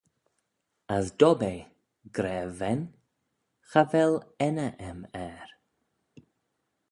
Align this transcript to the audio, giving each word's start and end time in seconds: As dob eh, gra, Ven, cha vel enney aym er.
As 0.97 1.07
dob 1.21 1.39
eh, 1.53 1.61
gra, 2.15 2.37
Ven, 2.59 2.79
cha 3.69 3.81
vel 3.91 4.13
enney 4.45 4.75
aym 4.87 4.99
er. 5.27 5.47